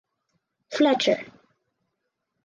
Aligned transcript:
Fletcher. 0.75 1.21